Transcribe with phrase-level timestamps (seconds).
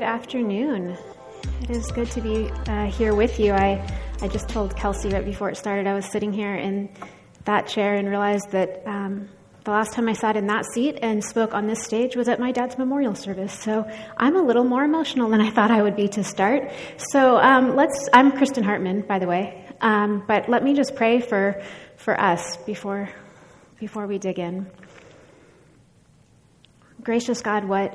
[0.00, 0.96] Good afternoon.
[1.60, 3.52] It is good to be uh, here with you.
[3.52, 3.86] I,
[4.22, 6.88] I just told Kelsey right before it started, I was sitting here in
[7.44, 9.28] that chair and realized that um,
[9.64, 12.40] the last time I sat in that seat and spoke on this stage was at
[12.40, 13.52] my dad's memorial service.
[13.52, 13.86] So
[14.16, 16.72] I'm a little more emotional than I thought I would be to start.
[17.12, 19.66] So um, let's, I'm Kristen Hartman, by the way.
[19.82, 21.62] Um, but let me just pray for,
[21.96, 23.10] for us before,
[23.78, 24.66] before we dig in.
[27.02, 27.94] Gracious God, what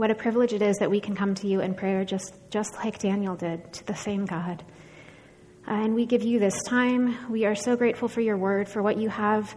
[0.00, 2.74] what a privilege it is that we can come to you in prayer just, just
[2.76, 4.64] like Daniel did to the same God.
[5.68, 7.30] Uh, and we give you this time.
[7.30, 9.54] We are so grateful for your word, for what you have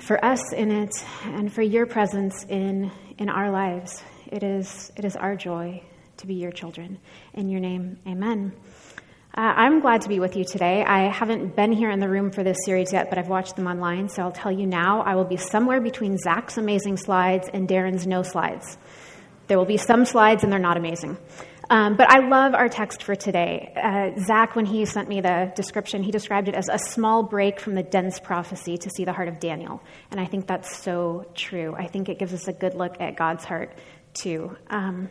[0.00, 0.92] for us in it,
[1.24, 4.02] and for your presence in, in our lives.
[4.26, 5.82] It is, it is our joy
[6.18, 6.98] to be your children.
[7.32, 8.52] In your name, amen.
[9.34, 10.84] Uh, I'm glad to be with you today.
[10.84, 13.66] I haven't been here in the room for this series yet, but I've watched them
[13.66, 17.66] online, so I'll tell you now I will be somewhere between Zach's amazing slides and
[17.66, 18.76] Darren's no slides.
[19.46, 21.16] There will be some slides, and they're not amazing.
[21.70, 23.72] Um, but I love our text for today.
[23.76, 27.60] Uh, Zach, when he sent me the description, he described it as a small break
[27.60, 29.82] from the dense prophecy to see the heart of Daniel.
[30.10, 31.74] And I think that's so true.
[31.74, 33.72] I think it gives us a good look at God's heart,
[34.12, 34.56] too.
[34.68, 35.08] Um,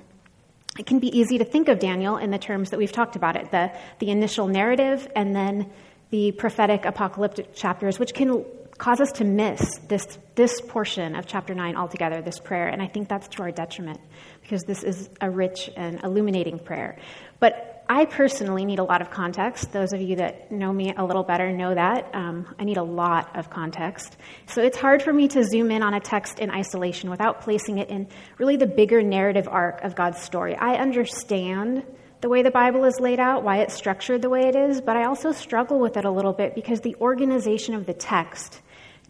[0.78, 3.36] it can be easy to think of Daniel in the terms that we've talked about
[3.36, 5.70] it the, the initial narrative and then
[6.12, 8.46] the prophetic apocalyptic chapters, which can
[8.82, 12.68] cause us to miss this, this portion of chapter 9 altogether, this prayer.
[12.68, 14.00] And I think that's to our detriment
[14.42, 16.98] because this is a rich and illuminating prayer.
[17.40, 19.72] But I personally need a lot of context.
[19.72, 22.10] Those of you that know me a little better know that.
[22.16, 24.18] Um, I need a lot of context.
[24.48, 27.78] So it's hard for me to zoom in on a text in isolation without placing
[27.78, 28.08] it in
[28.40, 30.56] really the bigger narrative arc of God's story.
[30.56, 31.86] I understand
[32.22, 34.98] the way the Bible is laid out, why it's structured the way it is, but
[34.98, 38.60] I also struggle with it a little bit because the organization of the text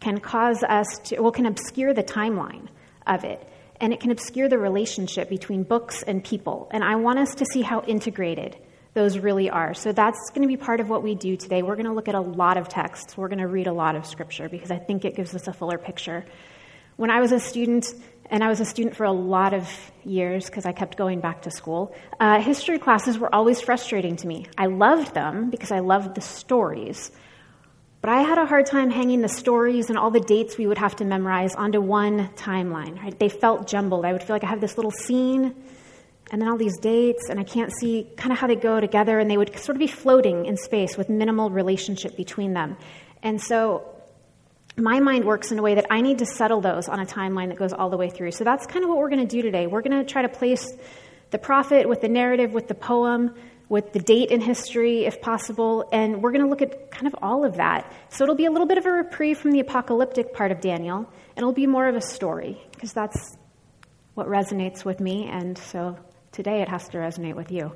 [0.01, 2.67] can cause us to, well, can obscure the timeline
[3.07, 3.47] of it.
[3.79, 6.67] And it can obscure the relationship between books and people.
[6.71, 8.57] And I want us to see how integrated
[8.93, 9.73] those really are.
[9.73, 11.63] So that's going to be part of what we do today.
[11.63, 13.15] We're going to look at a lot of texts.
[13.15, 15.53] We're going to read a lot of scripture because I think it gives us a
[15.53, 16.25] fuller picture.
[16.97, 17.93] When I was a student,
[18.31, 19.69] and I was a student for a lot of
[20.05, 24.27] years because I kept going back to school, uh, history classes were always frustrating to
[24.27, 24.45] me.
[24.57, 27.11] I loved them because I loved the stories,
[28.01, 30.79] but I had a hard time hanging the stories and all the dates we would
[30.79, 33.01] have to memorize onto one timeline.
[33.01, 33.17] Right?
[33.17, 34.05] They felt jumbled.
[34.05, 35.55] I would feel like I have this little scene
[36.31, 39.19] and then all these dates, and I can't see kind of how they go together,
[39.19, 42.77] and they would sort of be floating in space with minimal relationship between them.
[43.21, 43.83] And so
[44.77, 47.49] my mind works in a way that I need to settle those on a timeline
[47.49, 48.31] that goes all the way through.
[48.31, 49.67] So that's kind of what we're going to do today.
[49.67, 50.65] We're going to try to place
[51.31, 53.35] the prophet with the narrative, with the poem,
[53.71, 57.15] with the date in history, if possible, and we're going to look at kind of
[57.21, 57.89] all of that.
[58.09, 60.97] So it'll be a little bit of a reprieve from the apocalyptic part of Daniel,
[60.97, 63.37] and it'll be more of a story, because that's
[64.13, 65.97] what resonates with me, and so
[66.33, 67.73] today it has to resonate with you.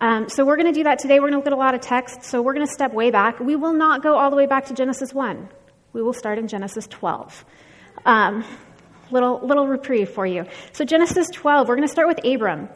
[0.00, 1.20] Um, so we're going to do that today.
[1.20, 3.10] We're going to look at a lot of text, so we're going to step way
[3.10, 3.38] back.
[3.38, 5.46] We will not go all the way back to Genesis 1,
[5.92, 7.44] we will start in Genesis 12.
[8.06, 8.46] Um,
[9.10, 10.46] little, little reprieve for you.
[10.72, 12.70] So, Genesis 12, we're going to start with Abram.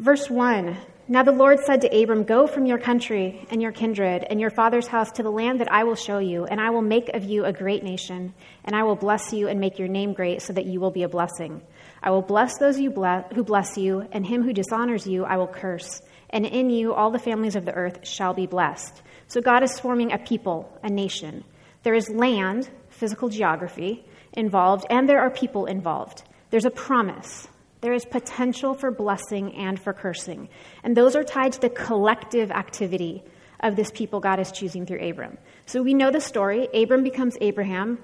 [0.00, 0.76] Verse 1
[1.08, 4.50] now the Lord said to Abram, Go from your country and your kindred and your
[4.50, 7.24] father's house to the land that I will show you, and I will make of
[7.24, 10.52] you a great nation, and I will bless you and make your name great so
[10.52, 11.62] that you will be a blessing.
[12.02, 16.02] I will bless those who bless you, and him who dishonors you I will curse.
[16.30, 19.02] And in you all the families of the earth shall be blessed.
[19.28, 21.42] So God is forming a people, a nation.
[21.84, 24.04] There is land, physical geography,
[24.34, 26.22] involved, and there are people involved.
[26.50, 27.48] There's a promise.
[27.80, 30.48] There is potential for blessing and for cursing.
[30.82, 33.22] And those are tied to the collective activity
[33.60, 35.38] of this people God is choosing through Abram.
[35.66, 36.68] So we know the story.
[36.74, 37.98] Abram becomes Abraham.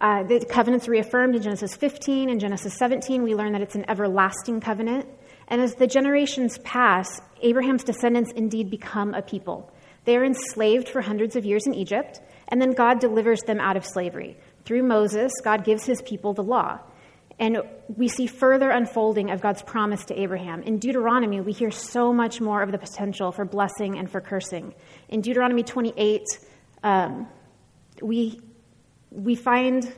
[0.00, 3.22] Uh, the covenant's reaffirmed in Genesis 15 and Genesis 17.
[3.22, 5.08] We learn that it's an everlasting covenant.
[5.48, 7.08] And as the generations pass,
[7.40, 9.72] Abraham's descendants indeed become a people.
[10.04, 13.76] They are enslaved for hundreds of years in Egypt, and then God delivers them out
[13.76, 14.36] of slavery.
[14.64, 16.78] Through Moses, God gives his people the law.
[17.38, 20.62] And we see further unfolding of God's promise to Abraham.
[20.62, 24.74] In Deuteronomy, we hear so much more of the potential for blessing and for cursing.
[25.08, 26.22] In Deuteronomy 28,
[26.82, 27.28] um,
[28.00, 28.40] we,
[29.10, 29.92] we find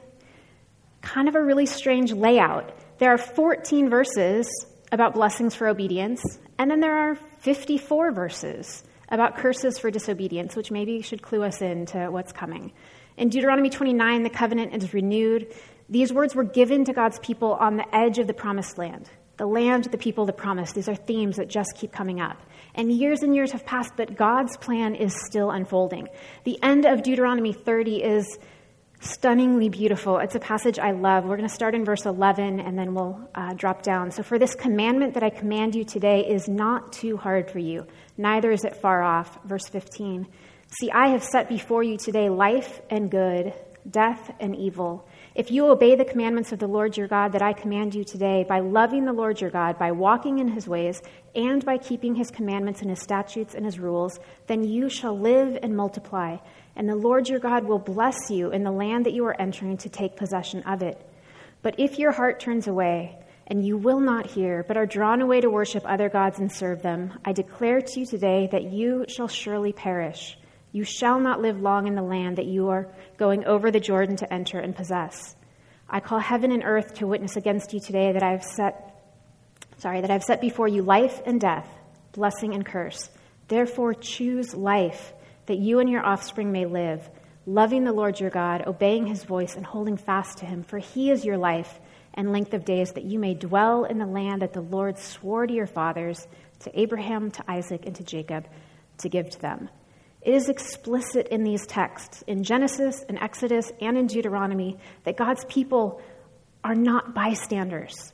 [1.01, 2.73] kind of a really strange layout.
[2.99, 4.49] There are 14 verses
[4.91, 6.21] about blessings for obedience,
[6.59, 11.63] and then there are 54 verses about curses for disobedience, which maybe should clue us
[11.63, 12.73] in to what's coming.
[13.17, 15.55] In Deuteronomy 29, the covenant is renewed.
[15.89, 19.11] These words were given to God's people on the edge of the promised land.
[19.39, 20.73] The land, the people, the promise.
[20.73, 22.43] These are themes that just keep coming up.
[22.75, 26.09] And years and years have passed, but God's plan is still unfolding.
[26.45, 28.39] The end of Deuteronomy 30 is
[29.01, 30.19] stunningly beautiful.
[30.19, 31.25] It's a passage I love.
[31.25, 34.11] We're going to start in verse 11 and then we'll uh, drop down.
[34.11, 37.87] So, for this commandment that I command you today is not too hard for you,
[38.17, 39.39] neither is it far off.
[39.45, 40.27] Verse 15.
[40.81, 43.55] See, I have set before you today life and good,
[43.89, 45.09] death and evil.
[45.39, 48.45] If you obey the commandments of the Lord your God that I command you today,
[48.49, 51.01] by loving the Lord your God, by walking in his ways,
[51.33, 54.19] and by keeping his commandments and his statutes and his rules,
[54.49, 56.39] then you shall live and multiply
[56.75, 59.77] and the Lord your God will bless you in the land that you are entering
[59.79, 61.01] to take possession of it.
[61.63, 65.41] But if your heart turns away, and you will not hear, but are drawn away
[65.41, 69.29] to worship other gods and serve them, I declare to you today that you shall
[69.29, 70.37] surely perish.
[70.73, 74.17] You shall not live long in the land that you are going over the Jordan
[74.17, 75.35] to enter and possess.
[75.89, 78.89] I call heaven and earth to witness against you today that I have set
[79.79, 81.69] sorry, that I've set before you life and death,
[82.13, 83.11] blessing and curse.
[83.47, 85.13] Therefore choose life
[85.47, 87.09] that you and your offspring may live,
[87.47, 90.63] loving the Lord your God, obeying his voice, and holding fast to him.
[90.63, 91.81] For he is your life
[92.13, 95.47] and length of days, that you may dwell in the land that the Lord swore
[95.47, 96.27] to your fathers,
[96.61, 98.47] to Abraham, to Isaac, and to Jacob,
[98.99, 99.71] to give to them.
[100.23, 105.45] It is explicit in these texts, in Genesis, in Exodus, and in Deuteronomy, that God's
[105.47, 106.01] people
[106.65, 108.13] are not bystanders.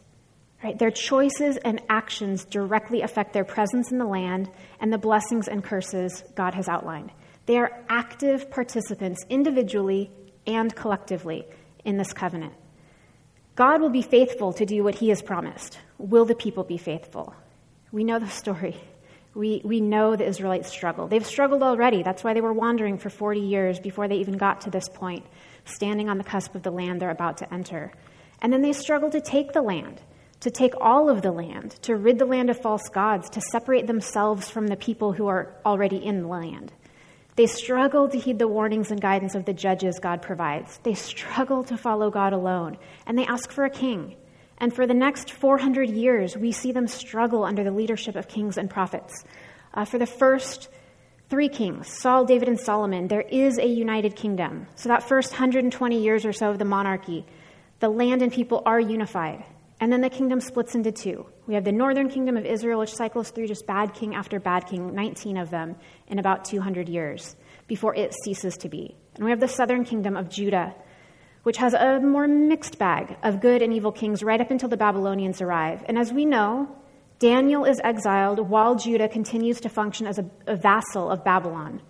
[0.63, 0.79] Right?
[0.79, 5.63] Their choices and actions directly affect their presence in the land and the blessings and
[5.63, 7.11] curses God has outlined.
[7.47, 10.11] They are active participants individually
[10.47, 11.47] and collectively
[11.85, 12.55] in this covenant.
[13.57, 15.79] God will be faithful to do what he has promised.
[15.99, 17.35] Will the people be faithful?
[17.93, 18.77] We know the story.
[19.35, 21.09] We, we know the Israelites struggle.
[21.09, 22.03] They've struggled already.
[22.03, 25.27] That's why they were wandering for 40 years before they even got to this point,
[25.65, 27.93] standing on the cusp of the land they're about to enter.
[28.41, 30.01] And then they struggle to take the land,
[30.41, 33.87] to take all of the land, to rid the land of false gods, to separate
[33.87, 36.73] themselves from the people who are already in the land.
[37.37, 40.79] They struggle to heed the warnings and guidance of the judges God provides.
[40.85, 44.15] They struggle to follow God alone, and they ask for a king.
[44.59, 48.57] And for the next 400 years, we see them struggle under the leadership of kings
[48.57, 49.25] and prophets.
[49.73, 50.69] Uh, for the first
[51.29, 54.67] three kings, Saul, David, and Solomon, there is a united kingdom.
[54.77, 57.27] So, that first 120 years or so of the monarchy,
[57.81, 59.45] the land and people are unified.
[59.81, 61.27] And then the kingdom splits into two.
[61.47, 64.67] We have the northern kingdom of Israel, which cycles through just bad king after bad
[64.67, 65.77] king, 19 of them
[66.07, 67.37] in about 200 years
[67.67, 68.97] before it ceases to be.
[69.17, 70.75] And we have the southern kingdom of Judah,
[71.45, 74.77] which has a more mixed bag of good and evil kings right up until the
[74.77, 75.85] Babylonians arrive.
[75.87, 76.69] And as we know,
[77.19, 81.81] Daniel is exiled while Judah continues to function as a, a vassal of Babylon.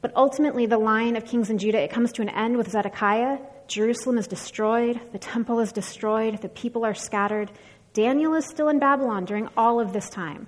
[0.00, 3.38] But ultimately, the line of kings in Judah, it comes to an end with Zedekiah.
[3.68, 7.50] Jerusalem is destroyed, the temple is destroyed, the people are scattered.
[7.94, 10.46] Daniel is still in Babylon during all of this time.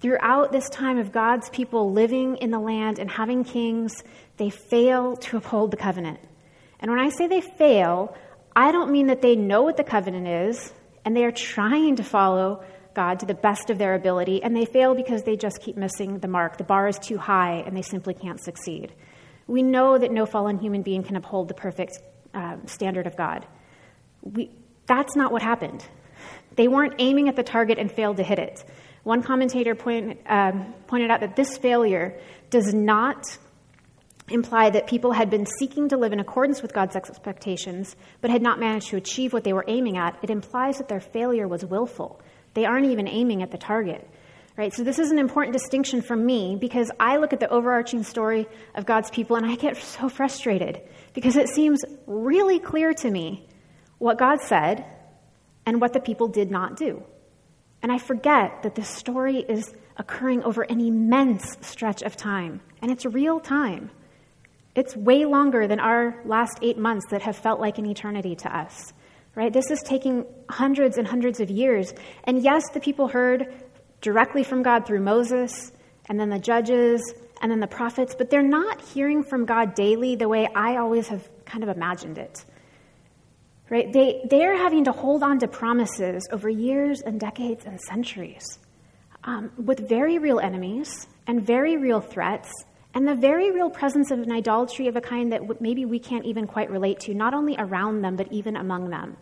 [0.00, 4.02] Throughout this time of God's people living in the land and having kings,
[4.36, 6.18] they fail to uphold the covenant.
[6.80, 8.16] And when I say they fail,
[8.54, 10.72] I don't mean that they know what the covenant is
[11.04, 12.64] and they are trying to follow
[12.94, 16.18] God to the best of their ability, and they fail because they just keep missing
[16.18, 16.56] the mark.
[16.56, 18.92] The bar is too high and they simply can't succeed.
[19.46, 21.98] We know that no fallen human being can uphold the perfect
[22.34, 23.46] uh, standard of God.
[24.22, 24.50] We,
[24.86, 25.86] that's not what happened.
[26.56, 28.64] They weren't aiming at the target and failed to hit it.
[29.04, 32.18] One commentator point, um, pointed out that this failure
[32.50, 33.38] does not
[34.28, 38.42] imply that people had been seeking to live in accordance with God's expectations, but had
[38.42, 40.18] not managed to achieve what they were aiming at.
[40.22, 42.20] It implies that their failure was willful.
[42.54, 44.08] They aren't even aiming at the target.
[44.56, 44.72] Right?
[44.72, 48.46] So this is an important distinction for me because I look at the overarching story
[48.74, 50.80] of God's people and I get so frustrated
[51.12, 53.46] because it seems really clear to me
[53.98, 54.86] what God said
[55.66, 57.02] and what the people did not do.
[57.82, 62.90] And I forget that this story is occurring over an immense stretch of time, and
[62.90, 63.90] it's real time.
[64.76, 68.56] It's way longer than our last eight months that have felt like an eternity to
[68.56, 68.92] us,
[69.34, 69.52] right?
[69.52, 71.92] This is taking hundreds and hundreds of years.
[72.24, 73.52] And yes, the people heard
[74.00, 75.72] directly from God through Moses,
[76.08, 77.02] and then the judges,
[77.42, 81.08] and then the prophets, but they're not hearing from God daily the way I always
[81.08, 82.44] have kind of imagined it
[83.70, 83.92] right?
[83.92, 88.44] They, they're having to hold on to promises over years and decades and centuries
[89.24, 92.50] um, with very real enemies and very real threats
[92.96, 96.24] and the very real presence of an idolatry of a kind that maybe we can't
[96.24, 99.18] even quite relate to, not only around them, but even among them.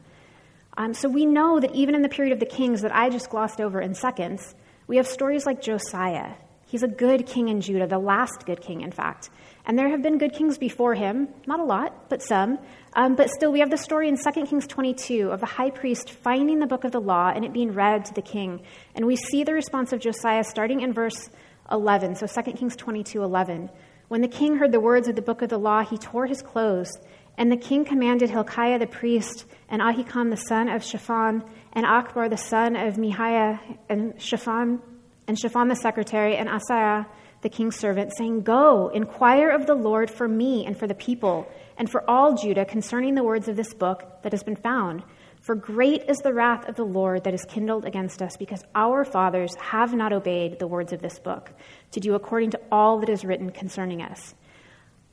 [0.77, 3.31] Um, so we know that even in the period of the kings that I just
[3.31, 4.55] glossed over in seconds,
[4.87, 6.35] we have stories like Josiah.
[6.67, 9.31] He's a good king in Judah, the last good king, in fact.
[9.67, 12.61] And there have been good kings before him, not a lot, but some.
[12.93, 16.11] Um, but still, we have the story in 2 Kings 22 of the high priest
[16.11, 18.63] finding the book of the law and it being read to the king.
[18.95, 21.29] And we see the response of Josiah starting in verse
[21.71, 22.17] 11.
[22.17, 23.71] So 2 Kings 22 11.
[24.09, 26.43] When the king heard the words of the book of the law, he tore his
[26.43, 26.91] clothes
[27.37, 31.43] And the king commanded Hilkiah the priest, and Ahikam the son of Shaphan,
[31.73, 34.81] and Achbor the son of Mihiah, and Shaphan,
[35.27, 37.07] and Shaphan the secretary, and Asaiah
[37.43, 41.47] the king's servant, saying, Go, inquire of the Lord for me and for the people,
[41.77, 45.03] and for all Judah concerning the words of this book that has been found.
[45.45, 49.05] For great is the wrath of the Lord that is kindled against us, because our
[49.05, 51.53] fathers have not obeyed the words of this book,
[51.91, 54.35] to do according to all that is written concerning us.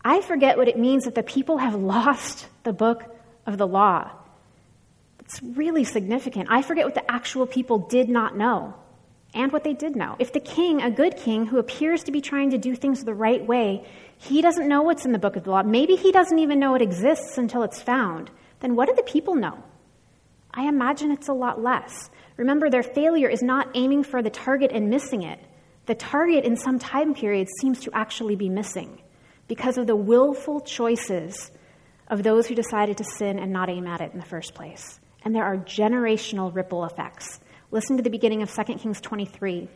[0.06, 3.14] I forget what it means that the people have lost the book
[3.46, 4.10] of the law.
[5.20, 6.48] It's really significant.
[6.50, 8.74] I forget what the actual people did not know
[9.34, 10.16] and what they did know.
[10.18, 13.14] If the king, a good king who appears to be trying to do things the
[13.14, 13.86] right way,
[14.18, 16.74] he doesn't know what's in the book of the law, maybe he doesn't even know
[16.74, 19.62] it exists until it's found, then what do the people know?
[20.54, 22.10] I imagine it's a lot less.
[22.38, 25.40] Remember, their failure is not aiming for the target and missing it.
[25.86, 29.02] The target in some time period seems to actually be missing
[29.48, 31.52] because of the willful choices
[32.08, 35.00] of those who decided to sin and not aim at it in the first place.
[35.24, 37.40] And there are generational ripple effects.
[37.72, 39.70] Listen to the beginning of 2 Kings 23.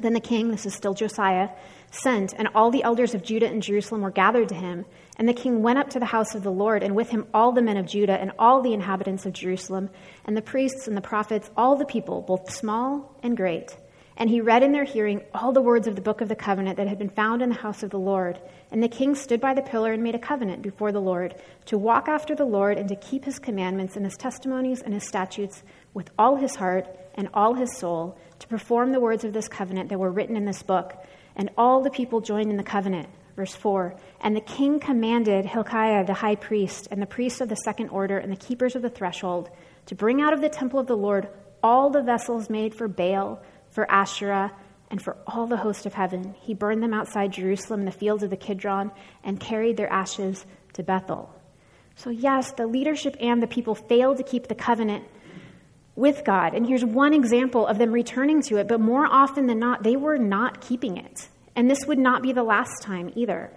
[0.00, 1.50] Then the king, this is still Josiah,
[1.90, 4.84] sent, and all the elders of Judah and Jerusalem were gathered to him.
[5.18, 7.50] And the king went up to the house of the Lord, and with him all
[7.50, 9.90] the men of Judah and all the inhabitants of Jerusalem,
[10.24, 13.76] and the priests and the prophets, all the people, both small and great.
[14.16, 16.76] And he read in their hearing all the words of the book of the covenant
[16.76, 18.40] that had been found in the house of the Lord.
[18.72, 21.78] And the king stood by the pillar and made a covenant before the Lord to
[21.78, 25.62] walk after the Lord and to keep his commandments and his testimonies and his statutes
[25.94, 29.88] with all his heart and all his soul, to perform the words of this covenant
[29.88, 30.94] that were written in this book.
[31.36, 33.08] And all the people joined in the covenant.
[33.38, 37.54] Verse 4 And the king commanded Hilkiah the high priest, and the priests of the
[37.54, 39.48] second order, and the keepers of the threshold,
[39.86, 41.28] to bring out of the temple of the Lord
[41.62, 43.40] all the vessels made for Baal
[43.70, 44.50] for Asherah,
[44.90, 46.34] and for all the host of heaven.
[46.40, 48.90] He burned them outside Jerusalem in the fields of the Kidron
[49.22, 51.32] and carried their ashes to Bethel.
[51.94, 55.04] So, yes, the leadership and the people failed to keep the covenant
[55.94, 56.54] with God.
[56.54, 59.94] And here's one example of them returning to it, but more often than not, they
[59.94, 61.28] were not keeping it.
[61.58, 63.50] And this would not be the last time either.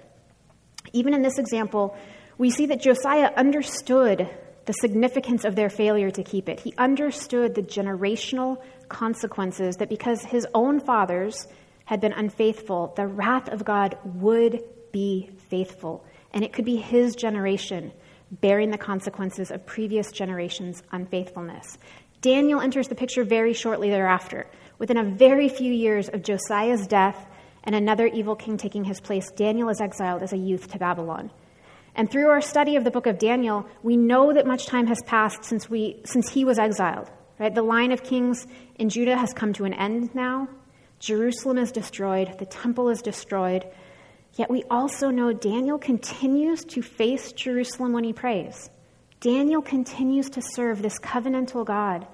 [0.91, 1.95] Even in this example,
[2.39, 4.27] we see that Josiah understood
[4.65, 6.59] the significance of their failure to keep it.
[6.59, 11.47] He understood the generational consequences that because his own fathers
[11.85, 16.03] had been unfaithful, the wrath of God would be faithful.
[16.33, 17.91] And it could be his generation
[18.31, 21.77] bearing the consequences of previous generations' unfaithfulness.
[22.21, 24.47] Daniel enters the picture very shortly thereafter.
[24.79, 27.27] Within a very few years of Josiah's death
[27.63, 31.31] and another evil king taking his place, Daniel is exiled as a youth to Babylon.
[31.95, 35.01] And through our study of the book of Daniel, we know that much time has
[35.05, 37.09] passed since, we, since he was exiled.
[37.37, 37.53] Right?
[37.53, 40.47] The line of kings in Judah has come to an end now.
[40.99, 43.65] Jerusalem is destroyed, the temple is destroyed.
[44.35, 48.69] Yet we also know Daniel continues to face Jerusalem when he prays.
[49.19, 52.07] Daniel continues to serve this covenantal God,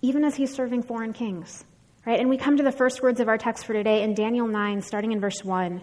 [0.00, 1.64] even as he's serving foreign kings.
[2.04, 2.18] Right?
[2.18, 4.82] And we come to the first words of our text for today in Daniel 9,
[4.82, 5.82] starting in verse 1.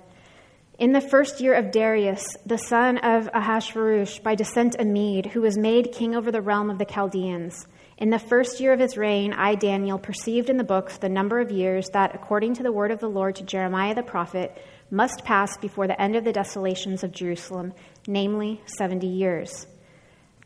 [0.78, 5.40] In the first year of Darius, the son of Ahasuerus, by descent a Mede, who
[5.42, 7.66] was made king over the realm of the Chaldeans,
[7.98, 11.40] in the first year of his reign, I, Daniel, perceived in the books the number
[11.40, 14.58] of years that, according to the word of the Lord to Jeremiah the prophet,
[14.92, 17.74] must pass before the end of the desolations of Jerusalem,
[18.08, 19.68] namely 70 years.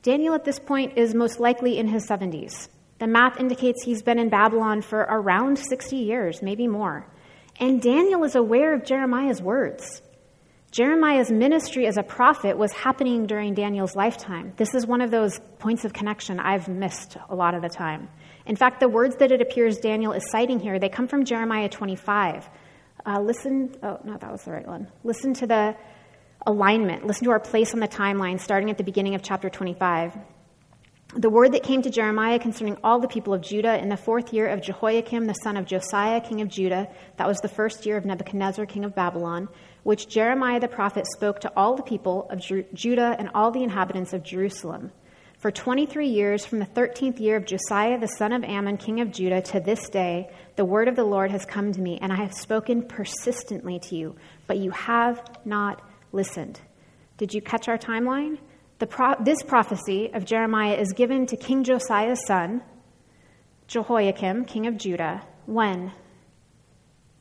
[0.03, 2.69] Daniel at this point is most likely in his 70s.
[2.99, 7.07] The math indicates he's been in Babylon for around 60 years, maybe more.
[7.59, 10.01] And Daniel is aware of Jeremiah's words.
[10.71, 14.53] Jeremiah's ministry as a prophet was happening during Daniel's lifetime.
[14.57, 18.09] This is one of those points of connection I've missed a lot of the time.
[18.47, 21.69] In fact, the words that it appears Daniel is citing here, they come from Jeremiah
[21.69, 22.49] 25.
[23.05, 24.87] Uh, listen, oh, no, that was the right one.
[25.03, 25.75] Listen to the
[26.47, 27.05] alignment.
[27.05, 30.17] Listen to our place on the timeline, starting at the beginning of chapter 25.
[31.15, 34.33] The word that came to Jeremiah concerning all the people of Judah in the fourth
[34.33, 37.97] year of Jehoiakim, the son of Josiah, king of Judah, that was the first year
[37.97, 39.47] of Nebuchadnezzar, king of Babylon,
[39.83, 42.41] which Jeremiah the prophet spoke to all the people of
[42.73, 44.91] Judah and all the inhabitants of Jerusalem.
[45.37, 49.11] For 23 years, from the 13th year of Josiah the son of Amon, king of
[49.11, 52.15] Judah, to this day, the word of the Lord has come to me, and I
[52.15, 54.15] have spoken persistently to you,
[54.47, 55.79] but you have not
[56.11, 56.59] listened.
[57.17, 58.39] Did you catch our timeline?
[58.87, 62.61] Pro- this prophecy of Jeremiah is given to King Josiah's son,
[63.67, 65.91] Jehoiakim, king of Judah, when?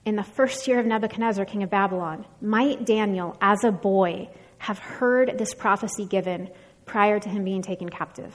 [0.04, 4.28] in the first year of Nebuchadnezzar, king of Babylon, might Daniel, as a boy,
[4.58, 6.50] have heard this prophecy given
[6.86, 8.34] prior to him being taken captive?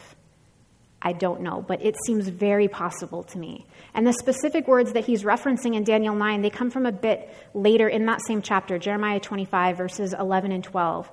[1.02, 3.68] I don't know, but it seems very possible to me.
[3.94, 7.30] And the specific words that he's referencing in Daniel 9, they come from a bit
[7.54, 11.10] later in that same chapter, Jeremiah 25, verses 11 and 12.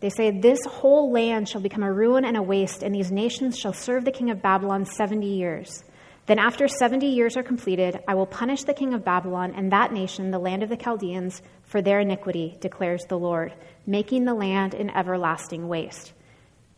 [0.00, 3.58] They say, This whole land shall become a ruin and a waste, and these nations
[3.58, 5.82] shall serve the king of Babylon 70 years.
[6.26, 9.92] Then, after 70 years are completed, I will punish the king of Babylon and that
[9.92, 13.54] nation, the land of the Chaldeans, for their iniquity, declares the Lord,
[13.86, 16.12] making the land an everlasting waste.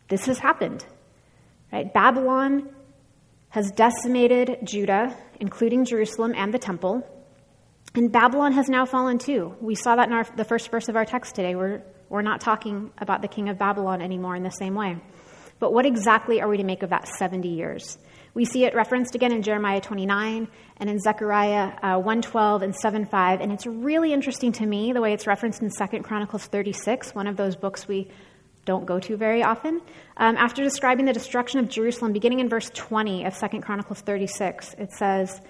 [0.07, 0.85] This has happened.
[1.71, 1.91] Right?
[1.91, 2.69] Babylon
[3.49, 7.07] has decimated Judah, including Jerusalem and the temple.
[7.95, 9.55] And Babylon has now fallen too.
[9.59, 11.55] We saw that in our, the first verse of our text today.
[11.55, 14.97] We're, we're not talking about the king of Babylon anymore in the same way.
[15.59, 17.97] But what exactly are we to make of that 70 years?
[18.33, 20.47] We see it referenced again in Jeremiah 29
[20.77, 23.41] and in Zechariah uh, 112 and 7.5.
[23.41, 27.27] And it's really interesting to me the way it's referenced in 2 Chronicles 36, one
[27.27, 28.07] of those books we
[28.65, 29.81] don't go to very often.
[30.17, 34.75] Um, after describing the destruction of Jerusalem, beginning in verse 20 of 2 Chronicles 36,
[34.77, 35.41] it says,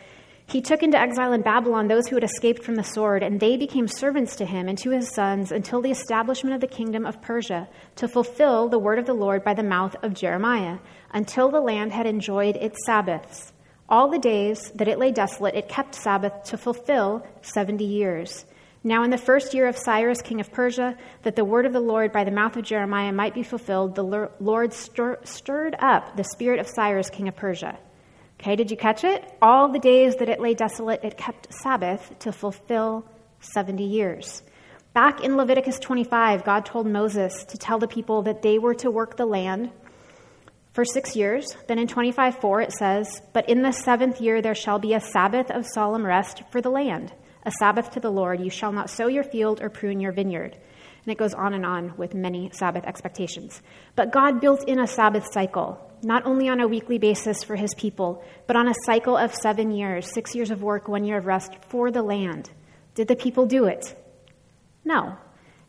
[0.50, 3.56] He took into exile in Babylon those who had escaped from the sword, and they
[3.56, 7.22] became servants to him and to his sons until the establishment of the kingdom of
[7.22, 10.79] Persia, to fulfill the word of the Lord by the mouth of Jeremiah,
[11.13, 13.53] until the land had enjoyed its Sabbaths.
[13.88, 18.46] All the days that it lay desolate, it kept Sabbath to fulfill 70 years.
[18.84, 21.79] Now, in the first year of Cyrus, king of Persia, that the word of the
[21.79, 26.24] Lord by the mouth of Jeremiah might be fulfilled, the Lord stir- stirred up the
[26.24, 27.77] spirit of Cyrus, king of Persia.
[28.39, 29.24] Okay, did you catch it?
[29.41, 33.05] All the days that it lay desolate, it kept Sabbath to fulfill
[33.41, 34.41] 70 years.
[34.93, 38.89] Back in Leviticus 25, God told Moses to tell the people that they were to
[38.89, 39.72] work the land
[40.74, 41.55] for six years.
[41.67, 45.01] Then in 25 4, it says, But in the seventh year there shall be a
[45.01, 47.13] Sabbath of solemn rest for the land
[47.46, 48.39] a Sabbath to the Lord.
[48.39, 50.55] You shall not sow your field or prune your vineyard.
[51.05, 53.62] And it goes on and on with many Sabbath expectations.
[53.96, 57.74] But God built in a Sabbath cycle, not only on a weekly basis for his
[57.75, 61.25] people, but on a cycle of seven years six years of work, one year of
[61.25, 62.50] rest for the land.
[62.96, 63.96] Did the people do it?
[64.84, 65.18] No.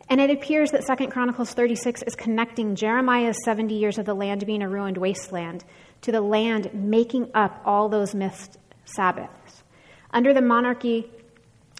[0.09, 4.45] And it appears that 2 Chronicles 36 is connecting Jeremiah's 70 years of the land
[4.45, 5.65] being a ruined wasteland
[6.03, 9.63] to the land making up all those missed Sabbaths.
[10.13, 11.09] Under the monarchy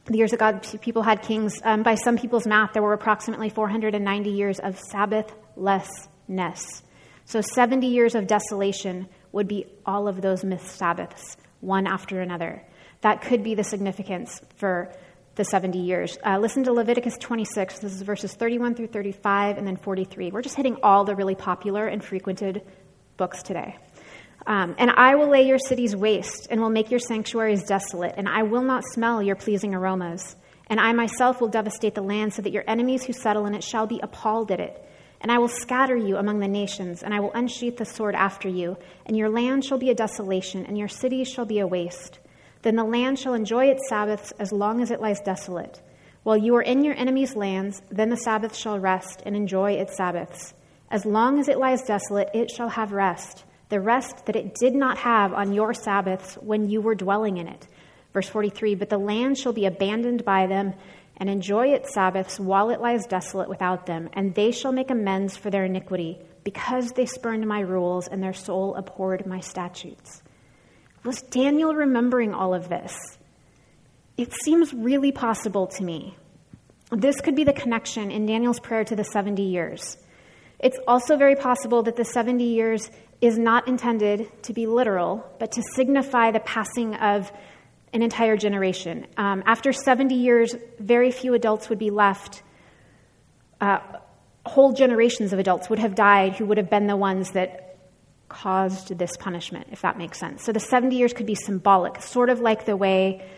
[0.07, 3.49] the years that God people had kings, um, by some people's math, there were approximately
[3.49, 6.83] 490 years of Sabbathlessness.
[7.31, 12.61] So 70 years of desolation would be all of those missed Sabbaths, one after another.
[13.03, 14.93] That could be the significance for
[15.37, 16.19] the 70 years.
[16.27, 17.79] Uh, listen to Leviticus 26.
[17.79, 20.33] This is verses 31 through 35 and then 43.
[20.33, 22.63] We're just hitting all the really popular and frequented
[23.17, 23.77] books today.
[24.49, 28.29] Um, and I will lay your cities waste and will make your sanctuaries desolate, and
[28.29, 30.35] I will not smell your pleasing aromas.
[30.67, 33.63] And I myself will devastate the land so that your enemies who settle in it
[33.63, 34.85] shall be appalled at it.
[35.21, 38.49] And I will scatter you among the nations, and I will unsheath the sword after
[38.49, 42.19] you, and your land shall be a desolation, and your cities shall be a waste.
[42.63, 45.81] Then the land shall enjoy its Sabbaths as long as it lies desolate.
[46.23, 49.97] While you are in your enemies' lands, then the Sabbath shall rest and enjoy its
[49.97, 50.55] Sabbaths.
[50.91, 54.75] As long as it lies desolate, it shall have rest the rest that it did
[54.75, 57.67] not have on your Sabbaths when you were dwelling in it.
[58.13, 60.75] Verse 43 But the land shall be abandoned by them
[61.21, 65.37] and enjoy its Sabbaths while it lies desolate without them, and they shall make amends
[65.37, 70.23] for their iniquity, because they spurned my rules and their soul abhorred my statutes.
[71.05, 72.97] Was Daniel remembering all of this?
[74.17, 76.17] It seems really possible to me.
[76.91, 79.97] This could be the connection in Daniel's prayer to the 70 years.
[80.59, 85.53] It's also very possible that the 70 years is not intended to be literal, but
[85.53, 87.31] to signify the passing of
[87.93, 89.07] an entire generation.
[89.17, 92.43] Um, after 70 years, very few adults would be left.
[93.61, 93.79] Uh,
[94.47, 97.79] whole generations of adults would have died who would have been the ones that
[98.29, 100.45] caused this punishment, if that makes sense.
[100.45, 103.29] So the 70 years could be symbolic, sort of like the way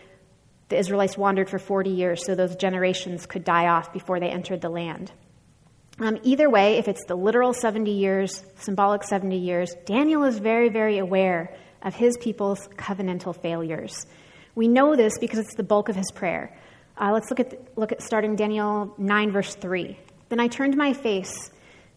[0.69, 4.61] the Israelites wandered for 40 years, so those generations could die off before they entered
[4.61, 5.11] the land.
[5.99, 10.69] Um, either way, if it's the literal 70 years, symbolic 70 years, Daniel is very,
[10.69, 14.05] very aware of his people's covenantal failures.
[14.55, 16.55] We know this because it's the bulk of his prayer.
[16.97, 19.97] Uh, let's look at, look at starting Daniel 9, verse 3.
[20.29, 21.49] Then I turned my face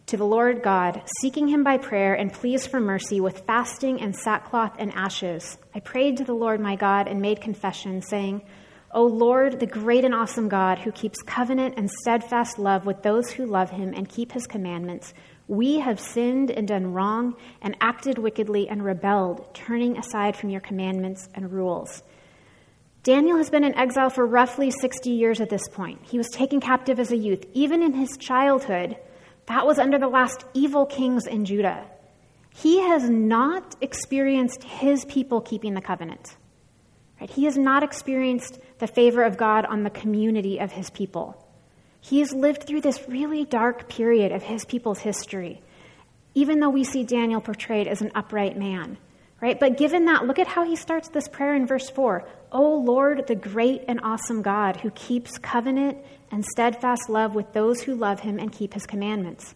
[0.07, 4.15] to the Lord God, seeking him by prayer and pleas for mercy with fasting and
[4.15, 5.57] sackcloth and ashes.
[5.75, 8.41] I prayed to the Lord my God and made confession, saying,
[8.91, 13.29] O Lord, the great and awesome God who keeps covenant and steadfast love with those
[13.29, 15.13] who love him and keep his commandments,
[15.47, 20.61] we have sinned and done wrong and acted wickedly and rebelled, turning aside from your
[20.61, 22.01] commandments and rules.
[23.07, 26.01] Daniel has been in exile for roughly 60 years at this point.
[26.03, 27.45] He was taken captive as a youth.
[27.53, 28.97] Even in his childhood,
[29.45, 31.85] that was under the last evil kings in Judah.
[32.53, 36.35] He has not experienced his people keeping the covenant.
[37.17, 37.29] Right?
[37.29, 41.47] He has not experienced the favor of God on the community of his people.
[42.01, 45.61] He has lived through this really dark period of his people's history,
[46.33, 48.97] even though we see Daniel portrayed as an upright man,
[49.39, 49.57] right?
[49.57, 53.27] But given that, look at how he starts this prayer in verse 4 O Lord,
[53.27, 55.97] the great and awesome God, who keeps covenant
[56.31, 59.55] and steadfast love with those who love him and keep his commandments.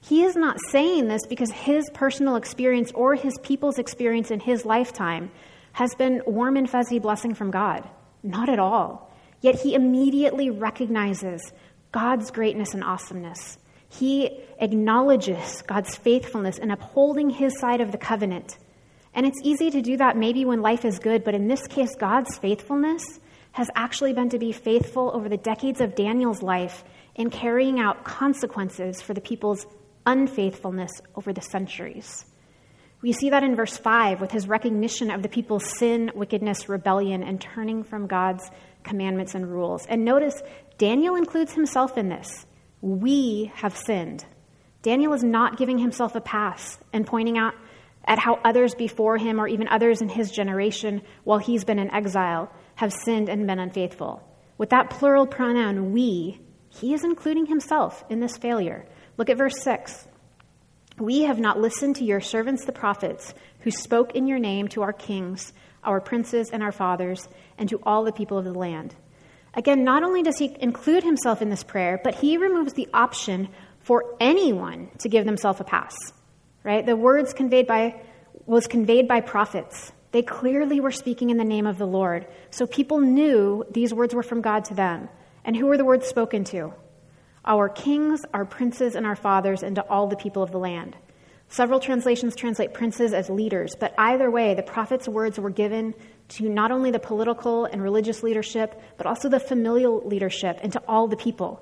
[0.00, 4.64] He is not saying this because his personal experience or his people's experience in his
[4.64, 5.30] lifetime
[5.72, 7.88] has been warm and fuzzy blessing from God.
[8.22, 9.12] Not at all.
[9.40, 11.52] Yet he immediately recognizes
[11.92, 13.58] God's greatness and awesomeness.
[13.88, 18.56] He acknowledges God's faithfulness in upholding his side of the covenant.
[19.14, 21.94] And it's easy to do that maybe when life is good, but in this case,
[21.98, 23.02] God's faithfulness
[23.52, 26.84] has actually been to be faithful over the decades of Daniel's life
[27.16, 29.66] in carrying out consequences for the people's
[30.06, 32.24] unfaithfulness over the centuries.
[33.02, 37.22] We see that in verse 5 with his recognition of the people's sin, wickedness, rebellion,
[37.22, 38.48] and turning from God's
[38.84, 39.86] commandments and rules.
[39.86, 40.40] And notice,
[40.78, 42.46] Daniel includes himself in this.
[42.82, 44.24] We have sinned.
[44.82, 47.54] Daniel is not giving himself a pass and pointing out
[48.04, 51.90] at how others before him, or even others in his generation, while he's been in
[51.90, 54.22] exile, have sinned and been unfaithful.
[54.58, 58.86] With that plural pronoun, we, he is including himself in this failure.
[59.16, 60.08] Look at verse 6.
[60.98, 64.82] We have not listened to your servants, the prophets, who spoke in your name to
[64.82, 68.94] our kings, our princes, and our fathers, and to all the people of the land.
[69.54, 73.48] Again, not only does he include himself in this prayer, but he removes the option
[73.80, 75.94] for anyone to give themselves a pass.
[76.62, 76.84] Right?
[76.84, 78.00] The words conveyed by
[78.46, 79.92] was conveyed by prophets.
[80.12, 82.26] They clearly were speaking in the name of the Lord.
[82.50, 85.08] So people knew these words were from God to them.
[85.44, 86.74] And who were the words spoken to?
[87.44, 90.96] our kings, our princes, and our fathers, and to all the people of the land.
[91.48, 95.94] Several translations translate princes as leaders, but either way, the prophet's words were given
[96.28, 100.82] to not only the political and religious leadership, but also the familial leadership and to
[100.86, 101.60] all the people.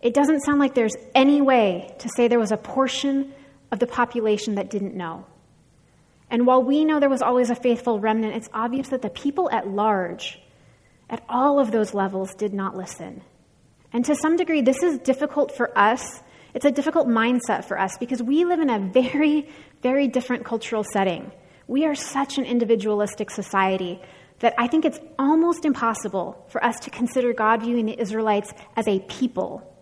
[0.00, 3.32] It doesn't sound like there's any way to say there was a portion
[3.70, 5.24] of the population that didn't know.
[6.30, 9.50] And while we know there was always a faithful remnant, it's obvious that the people
[9.50, 10.40] at large,
[11.08, 13.22] at all of those levels, did not listen.
[13.92, 16.20] And to some degree, this is difficult for us.
[16.54, 19.48] It's a difficult mindset for us because we live in a very,
[19.82, 21.32] very different cultural setting.
[21.66, 24.00] We are such an individualistic society
[24.40, 28.86] that I think it's almost impossible for us to consider God viewing the Israelites as
[28.86, 29.74] a people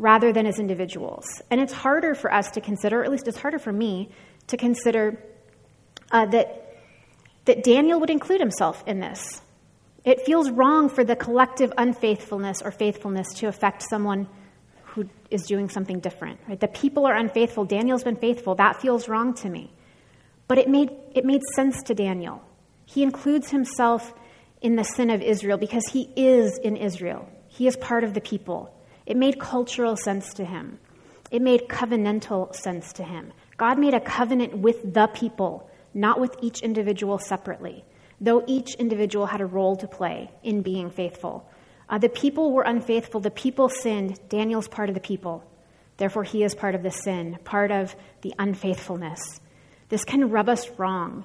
[0.00, 1.26] rather than as individuals.
[1.50, 4.08] And it's harder for us to consider, or at least it's harder for me
[4.46, 5.22] to consider,
[6.10, 6.78] uh, that,
[7.44, 9.42] that Daniel would include himself in this.
[10.02, 14.26] It feels wrong for the collective unfaithfulness or faithfulness to affect someone
[14.84, 16.40] who is doing something different.
[16.48, 16.58] Right?
[16.58, 17.66] The people are unfaithful.
[17.66, 18.54] Daniel's been faithful.
[18.54, 19.70] That feels wrong to me.
[20.48, 22.42] But it made, it made sense to Daniel.
[22.86, 24.14] He includes himself
[24.62, 27.28] in the sin of Israel because he is in Israel.
[27.48, 28.74] He is part of the people.
[29.10, 30.78] It made cultural sense to him.
[31.30, 33.32] It made covenantal sense to him.
[33.56, 37.84] God made a covenant with the people, not with each individual separately
[38.20, 41.48] though each individual had a role to play in being faithful.
[41.88, 44.20] Uh, the people were unfaithful, the people sinned.
[44.28, 45.44] Daniel's part of the people.
[45.96, 49.40] Therefore, he is part of the sin, part of the unfaithfulness.
[49.88, 51.24] This can rub us wrong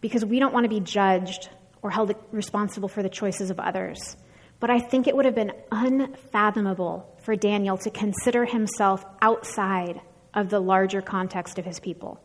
[0.00, 1.48] because we don't want to be judged
[1.82, 4.16] or held responsible for the choices of others.
[4.58, 10.00] But I think it would have been unfathomable for Daniel to consider himself outside
[10.34, 12.20] of the larger context of his people.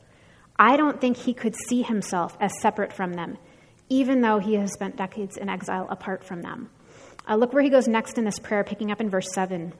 [0.57, 3.37] I don't think he could see himself as separate from them
[3.91, 6.69] even though he has spent decades in exile apart from them.
[7.27, 9.73] Uh, look where he goes next in this prayer, picking up in verse 7.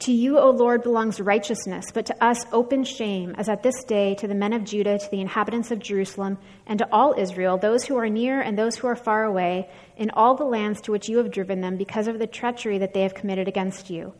[0.00, 4.14] To you, O Lord, belongs righteousness, but to us open shame, as at this day
[4.16, 7.84] to the men of Judah, to the inhabitants of Jerusalem, and to all Israel, those
[7.84, 11.08] who are near and those who are far away, in all the lands to which
[11.08, 14.12] you have driven them, because of the treachery that they have committed against you.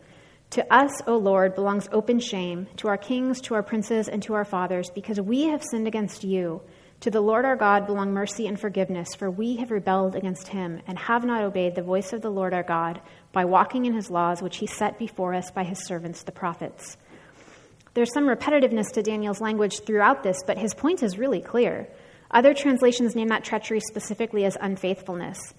[0.51, 4.33] To us, O Lord, belongs open shame, to our kings, to our princes, and to
[4.33, 6.63] our fathers, because we have sinned against you.
[7.01, 10.81] To the Lord our God belong mercy and forgiveness, for we have rebelled against him
[10.87, 13.03] and have not obeyed the voice of the Lord our God
[13.37, 16.97] by walking in his laws, which he set before us by his servants, the prophets.
[17.93, 21.87] There's some repetitiveness to Daniel's language throughout this, but his point is really clear.
[22.31, 25.53] Other translations name that treachery specifically as unfaithfulness.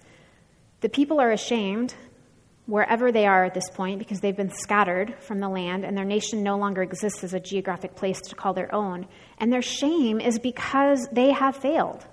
[0.80, 1.94] The people are ashamed
[2.66, 6.04] wherever they are at this point because they've been scattered from the land and their
[6.04, 9.06] nation no longer exists as a geographic place to call their own.
[9.38, 12.04] And their shame is because they have failed.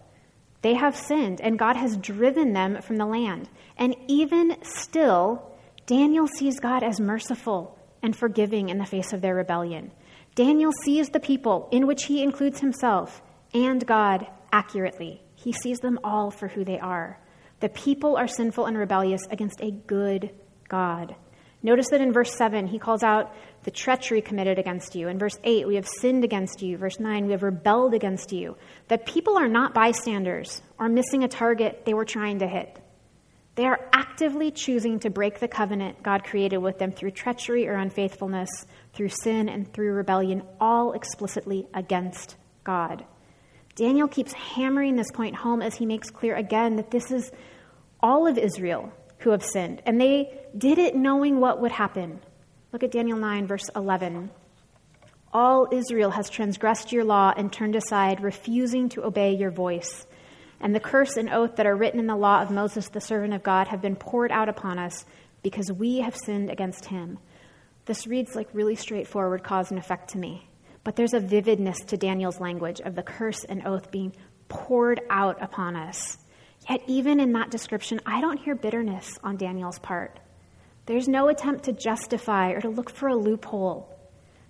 [0.62, 3.50] They have sinned, and God has driven them from the land.
[3.78, 5.55] And even still,
[5.88, 9.92] Daniel sees God as merciful and forgiving in the face of their rebellion.
[10.34, 13.22] Daniel sees the people, in which he includes himself,
[13.54, 15.22] and God accurately.
[15.36, 17.20] He sees them all for who they are.
[17.60, 20.32] The people are sinful and rebellious against a good
[20.68, 21.16] God.
[21.64, 25.08] Notice that in verse 7, he calls out the treachery committed against you.
[25.08, 26.78] In verse 8, we have sinned against you.
[26.78, 28.58] Verse 9, we have rebelled against you.
[28.88, 32.80] That people are not bystanders or missing a target they were trying to hit.
[33.56, 37.76] They are actively choosing to break the covenant God created with them through treachery or
[37.76, 38.50] unfaithfulness,
[38.94, 43.06] through sin and through rebellion, all explicitly against God.
[43.76, 47.32] Daniel keeps hammering this point home as he makes clear again that this is
[48.02, 52.20] all of Israel who have sinned, and they did it knowing what would happen.
[52.72, 54.30] Look at Daniel 9, verse 11.
[55.34, 60.06] All Israel has transgressed your law and turned aside, refusing to obey your voice.
[60.60, 63.34] And the curse and oath that are written in the law of Moses, the servant
[63.34, 65.06] of God, have been poured out upon us
[65.44, 67.20] because we have sinned against him.
[67.86, 70.50] This reads like really straightforward cause and effect to me.
[70.84, 74.16] But there's a vividness to Daniel's language of the curse and oath being
[74.48, 76.18] poured out upon us.
[76.70, 80.20] Yet, even in that description, I don't hear bitterness on Daniel's part.
[80.88, 83.95] There's no attempt to justify or to look for a loophole.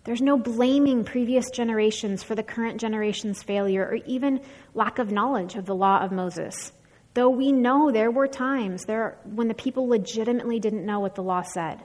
[0.05, 4.39] There's no blaming previous generations for the current generation's failure or even
[4.75, 6.71] lack of knowledge of the law of Moses.
[7.15, 11.23] Though we know there were times there when the people legitimately didn't know what the
[11.23, 11.81] law said.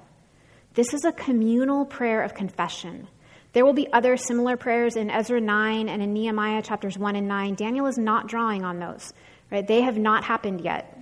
[0.75, 3.09] This is a communal prayer of confession.
[3.53, 7.27] There will be other similar prayers in Ezra 9 and in Nehemiah chapters 1 and
[7.27, 7.55] 9.
[7.55, 9.13] Daniel is not drawing on those.
[9.51, 9.67] Right?
[9.67, 10.97] They have not happened yet.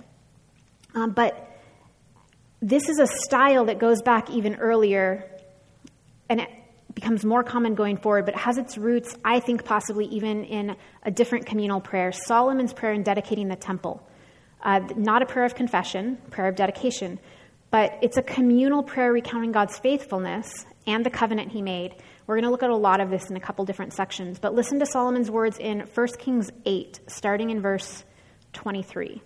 [0.95, 1.47] Um, but
[2.61, 5.29] this is a style that goes back even earlier
[6.29, 6.47] and
[6.93, 10.75] becomes more common going forward, but it has its roots, I think, possibly even in
[11.03, 14.05] a different communal prayer Solomon's prayer in dedicating the temple.
[14.61, 17.19] Uh, not a prayer of confession, prayer of dedication,
[17.71, 21.95] but it's a communal prayer recounting God's faithfulness and the covenant he made.
[22.27, 24.53] We're going to look at a lot of this in a couple different sections, but
[24.53, 28.03] listen to Solomon's words in 1 Kings 8, starting in verse
[28.53, 29.21] 23.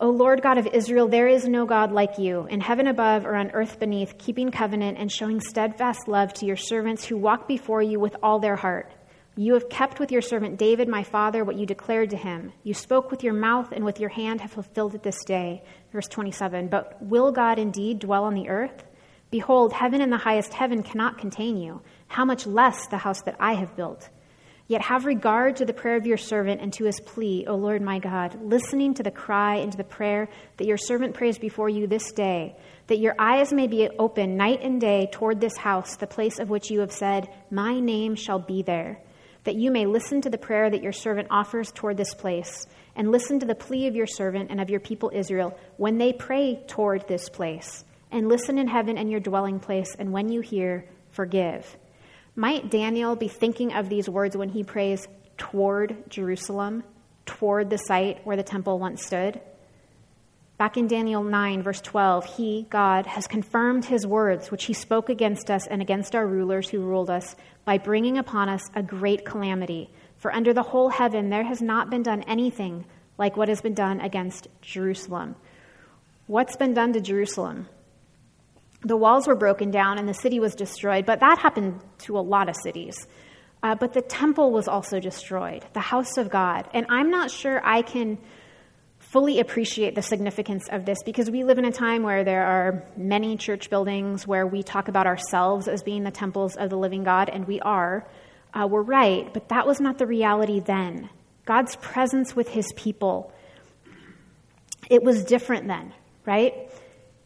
[0.00, 3.34] O Lord God of Israel, there is no God like you, in heaven above or
[3.34, 7.82] on earth beneath, keeping covenant and showing steadfast love to your servants who walk before
[7.82, 8.92] you with all their heart.
[9.34, 12.52] You have kept with your servant David, my father, what you declared to him.
[12.62, 15.64] You spoke with your mouth and with your hand have fulfilled it this day.
[15.92, 18.84] Verse 27 But will God indeed dwell on the earth?
[19.32, 21.82] Behold, heaven and the highest heaven cannot contain you.
[22.06, 24.10] How much less the house that I have built?
[24.68, 27.80] Yet have regard to the prayer of your servant and to his plea, O Lord
[27.80, 30.28] my God, listening to the cry and to the prayer
[30.58, 32.54] that your servant prays before you this day,
[32.88, 36.50] that your eyes may be open night and day toward this house, the place of
[36.50, 39.00] which you have said, My name shall be there,
[39.44, 43.10] that you may listen to the prayer that your servant offers toward this place, and
[43.10, 46.62] listen to the plea of your servant and of your people Israel when they pray
[46.66, 50.84] toward this place, and listen in heaven and your dwelling place, and when you hear,
[51.08, 51.78] forgive
[52.38, 56.84] might Daniel be thinking of these words when he prays toward Jerusalem,
[57.26, 59.40] toward the site where the temple once stood?
[60.56, 65.08] Back in Daniel 9, verse 12, he, God, has confirmed his words, which he spoke
[65.08, 69.24] against us and against our rulers who ruled us, by bringing upon us a great
[69.24, 69.90] calamity.
[70.18, 72.84] For under the whole heaven there has not been done anything
[73.18, 75.34] like what has been done against Jerusalem.
[76.28, 77.68] What's been done to Jerusalem?
[78.82, 82.20] The walls were broken down and the city was destroyed, but that happened to a
[82.20, 83.06] lot of cities.
[83.62, 86.68] Uh, but the temple was also destroyed, the house of God.
[86.72, 88.18] And I'm not sure I can
[89.00, 92.84] fully appreciate the significance of this because we live in a time where there are
[92.96, 97.04] many church buildings where we talk about ourselves as being the temples of the living
[97.04, 98.06] God, and we are.
[98.52, 101.08] Uh, we're right, but that was not the reality then.
[101.46, 103.32] God's presence with his people,
[104.90, 105.94] it was different then,
[106.26, 106.54] right?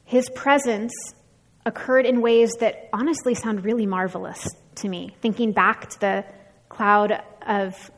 [0.05, 0.93] His presence
[1.65, 4.47] occurred in ways that honestly sound really marvelous
[4.77, 5.15] to me.
[5.21, 6.25] Thinking back to the
[6.69, 7.91] cloud of,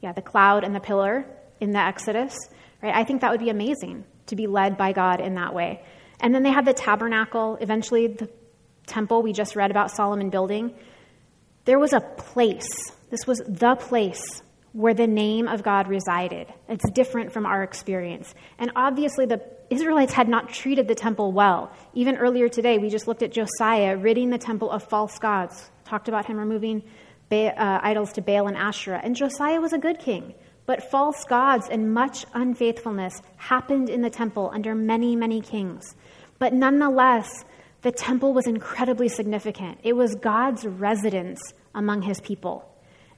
[0.00, 1.26] yeah, the cloud and the pillar
[1.60, 2.36] in the Exodus,
[2.82, 2.94] right?
[2.94, 5.82] I think that would be amazing to be led by God in that way.
[6.20, 8.28] And then they had the tabernacle, eventually the
[8.86, 10.74] temple we just read about Solomon building.
[11.64, 12.68] There was a place,
[13.10, 16.46] this was the place where the name of God resided.
[16.68, 18.34] It's different from our experience.
[18.58, 21.70] And obviously, the Israelites had not treated the temple well.
[21.94, 26.08] Even earlier today, we just looked at Josiah ridding the temple of false gods, talked
[26.08, 26.82] about him removing
[27.28, 29.00] ba- uh, idols to Baal and Asherah.
[29.02, 30.34] And Josiah was a good king.
[30.64, 35.94] But false gods and much unfaithfulness happened in the temple under many, many kings.
[36.38, 37.28] But nonetheless,
[37.82, 39.78] the temple was incredibly significant.
[39.82, 41.40] It was God's residence
[41.74, 42.68] among his people.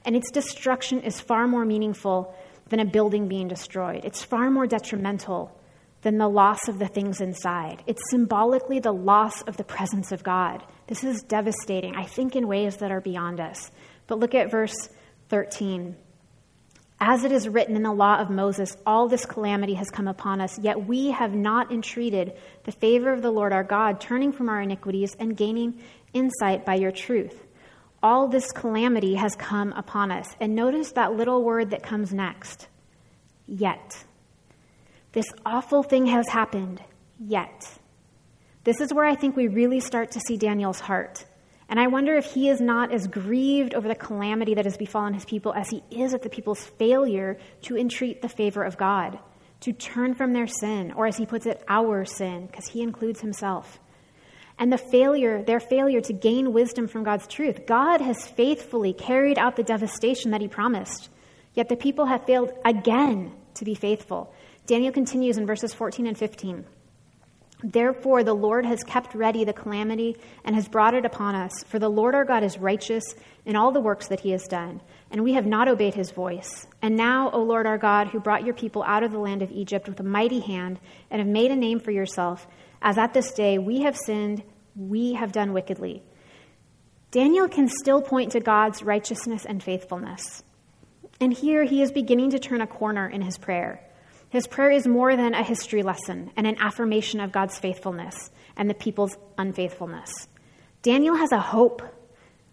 [0.05, 2.33] And its destruction is far more meaningful
[2.69, 4.05] than a building being destroyed.
[4.05, 5.51] It's far more detrimental
[6.01, 7.83] than the loss of the things inside.
[7.85, 10.63] It's symbolically the loss of the presence of God.
[10.87, 13.71] This is devastating, I think, in ways that are beyond us.
[14.07, 14.75] But look at verse
[15.29, 15.95] 13.
[16.99, 20.39] As it is written in the law of Moses, all this calamity has come upon
[20.39, 22.33] us, yet we have not entreated
[22.63, 25.81] the favor of the Lord our God, turning from our iniquities and gaining
[26.13, 27.43] insight by your truth.
[28.03, 30.27] All this calamity has come upon us.
[30.39, 32.67] And notice that little word that comes next
[33.47, 34.03] yet.
[35.13, 36.81] This awful thing has happened,
[37.19, 37.67] yet.
[38.63, 41.25] This is where I think we really start to see Daniel's heart.
[41.67, 45.13] And I wonder if he is not as grieved over the calamity that has befallen
[45.13, 49.19] his people as he is at the people's failure to entreat the favor of God,
[49.61, 53.21] to turn from their sin, or as he puts it, our sin, because he includes
[53.21, 53.79] himself.
[54.59, 57.65] And the failure, their failure to gain wisdom from God's truth.
[57.65, 61.09] God has faithfully carried out the devastation that he promised,
[61.53, 64.33] yet the people have failed again to be faithful.
[64.65, 66.65] Daniel continues in verses 14 and 15.
[67.63, 71.51] Therefore, the Lord has kept ready the calamity and has brought it upon us.
[71.67, 73.03] For the Lord our God is righteous
[73.45, 76.65] in all the works that he has done, and we have not obeyed his voice.
[76.81, 79.51] And now, O Lord our God, who brought your people out of the land of
[79.51, 80.79] Egypt with a mighty hand
[81.11, 82.47] and have made a name for yourself,
[82.81, 84.41] as at this day we have sinned,
[84.75, 86.01] we have done wickedly.
[87.11, 90.43] Daniel can still point to God's righteousness and faithfulness.
[91.19, 93.81] And here he is beginning to turn a corner in his prayer.
[94.31, 98.69] His prayer is more than a history lesson and an affirmation of God's faithfulness and
[98.69, 100.09] the people's unfaithfulness.
[100.81, 101.81] Daniel has a hope,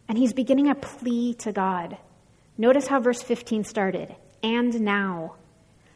[0.09, 1.97] and he's beginning a plea to God.
[2.59, 5.37] Notice how verse 15 started and now.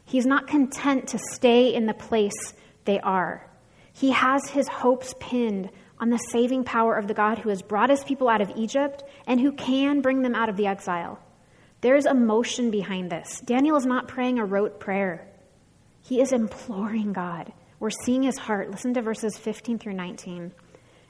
[0.05, 2.53] He's not content to stay in the place
[2.85, 3.45] they are.
[3.91, 5.69] He has his hopes pinned
[5.99, 9.03] on the saving power of the God who has brought his people out of Egypt
[9.27, 11.19] and who can bring them out of the exile.
[11.81, 13.41] There's emotion behind this.
[13.41, 15.27] Daniel is not praying a rote prayer.
[16.03, 17.53] He is imploring God.
[17.79, 18.69] We're seeing his heart.
[18.69, 20.51] Listen to verses 15 through 19.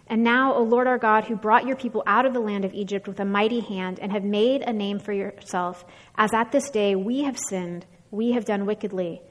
[0.08, 2.74] And now, O Lord our God, who brought your people out of the land of
[2.74, 6.70] Egypt with a mighty hand and have made a name for yourself, as at this
[6.70, 9.22] day we have sinned, we have done wickedly.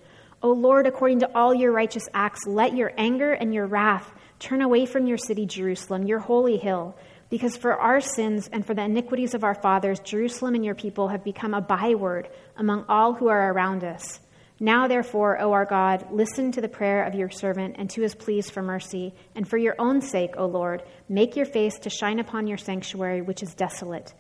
[0.42, 4.62] O Lord, according to all your righteous acts, let your anger and your wrath turn
[4.62, 6.96] away from your city, Jerusalem, your holy hill,
[7.31, 11.09] because for our sins and for the iniquities of our fathers, Jerusalem and your people
[11.09, 14.18] have become a byword among all who are around us.
[14.62, 18.14] Now, therefore, O our God, listen to the prayer of your servant and to his
[18.14, 22.20] pleas for mercy, and for your own sake, O Lord, make your face to shine
[22.20, 24.14] upon your sanctuary, which is desolate.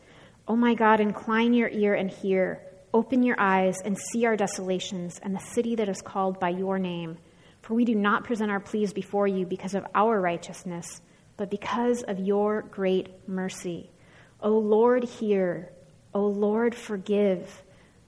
[0.48, 2.60] O my God, incline your ear and hear.
[2.92, 6.76] Open your eyes and see our desolations and the city that is called by your
[6.76, 7.18] name.
[7.60, 11.02] For we do not present our pleas before you because of our righteousness,
[11.36, 13.92] but because of your great mercy.
[14.40, 15.70] O Lord, hear.
[16.12, 17.62] O Lord, forgive.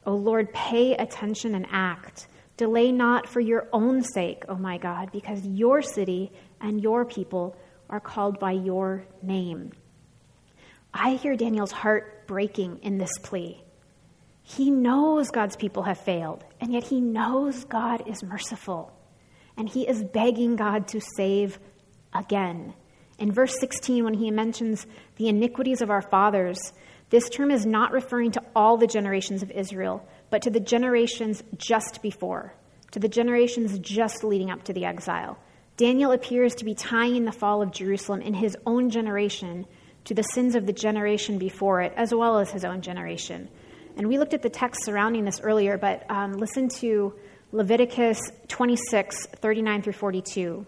[0.07, 2.29] O Lord, pay attention and act.
[2.57, 7.57] Delay not for your own sake, O my God, because your city and your people
[7.91, 9.73] are called by your name.
[10.93, 13.63] I hear Daniel's heart breaking in this plea.
[14.43, 18.93] He knows God's people have failed, and yet he knows God is merciful.
[19.57, 21.59] And he is begging God to save
[22.13, 22.75] again.
[23.19, 24.87] In verse 16, when he mentions
[25.17, 26.59] the iniquities of our fathers,
[27.11, 31.43] this term is not referring to all the generations of Israel, but to the generations
[31.57, 32.55] just before,
[32.93, 35.39] to the generations just leading up to the exile.
[35.77, 39.67] Daniel appears to be tying the fall of Jerusalem in his own generation
[40.05, 43.49] to the sins of the generation before it, as well as his own generation.
[43.97, 47.15] And we looked at the text surrounding this earlier, but um, listen to
[47.53, 50.67] Leviticus 26, 39 through 42.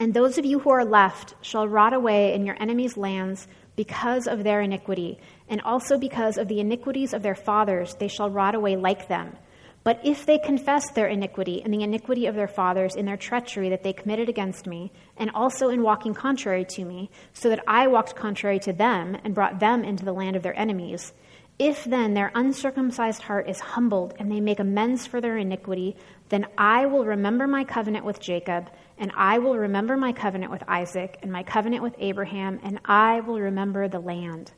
[0.00, 4.26] And those of you who are left shall rot away in your enemies' lands because
[4.26, 8.54] of their iniquity, and also because of the iniquities of their fathers, they shall rot
[8.54, 9.36] away like them.
[9.84, 13.68] But if they confess their iniquity and the iniquity of their fathers in their treachery
[13.68, 17.86] that they committed against me, and also in walking contrary to me, so that I
[17.88, 21.12] walked contrary to them and brought them into the land of their enemies,
[21.58, 25.96] if then their uncircumcised heart is humbled and they make amends for their iniquity,
[26.30, 30.62] then I will remember my covenant with Jacob, and I will remember my covenant with
[30.68, 34.52] Isaac, and my covenant with Abraham, and I will remember the land.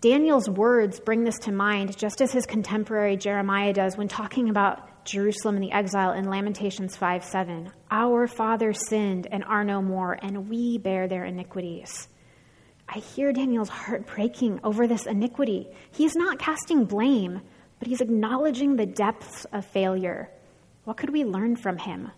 [0.00, 5.04] Daniel's words bring this to mind just as his contemporary Jeremiah does when talking about
[5.04, 7.70] Jerusalem and the exile in Lamentations 5 7.
[7.90, 12.08] Our fathers sinned and are no more, and we bear their iniquities.
[12.88, 15.68] I hear Daniel's heart breaking over this iniquity.
[15.90, 17.40] He's not casting blame,
[17.78, 20.30] but he's acknowledging the depths of failure.
[20.84, 22.10] What could we learn from him?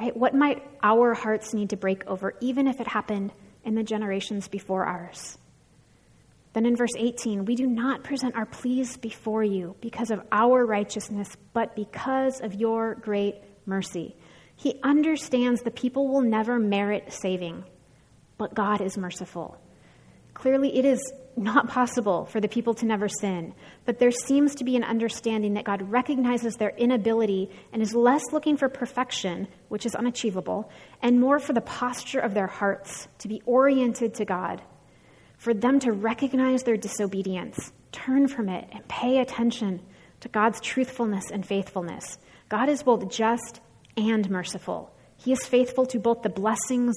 [0.00, 0.16] Right?
[0.16, 3.32] What might our hearts need to break over, even if it happened
[3.64, 5.38] in the generations before ours?
[6.52, 10.64] Then in verse 18, we do not present our pleas before you because of our
[10.64, 13.36] righteousness, but because of your great
[13.66, 14.16] mercy.
[14.54, 17.64] He understands the people will never merit saving,
[18.38, 19.58] but God is merciful.
[20.32, 21.00] Clearly, it is
[21.36, 25.54] not possible for the people to never sin, but there seems to be an understanding
[25.54, 30.70] that God recognizes their inability and is less looking for perfection, which is unachievable,
[31.02, 34.62] and more for the posture of their hearts to be oriented to God,
[35.36, 39.82] for them to recognize their disobedience, turn from it, and pay attention
[40.20, 42.18] to God's truthfulness and faithfulness.
[42.48, 43.60] God is both just
[43.96, 44.90] and merciful.
[45.18, 46.94] He is faithful to both the blessings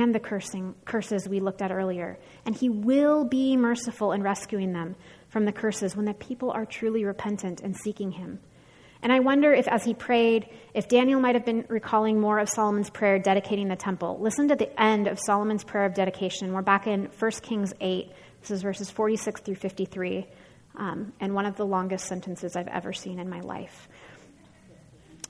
[0.00, 2.18] and the cursing, curses we looked at earlier.
[2.46, 4.96] And he will be merciful in rescuing them
[5.28, 8.38] from the curses when the people are truly repentant and seeking him.
[9.02, 12.48] And I wonder if, as he prayed, if Daniel might have been recalling more of
[12.48, 14.18] Solomon's prayer dedicating the temple.
[14.20, 16.52] Listen to the end of Solomon's prayer of dedication.
[16.52, 18.12] We're back in 1 Kings 8.
[18.40, 20.26] This is verses 46 through 53,
[20.76, 23.88] um, and one of the longest sentences I've ever seen in my life.